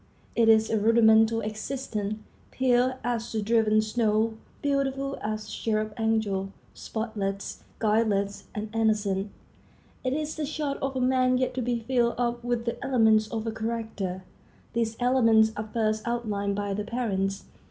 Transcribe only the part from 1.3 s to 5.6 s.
existence, pure as the driven snow—beautiful as a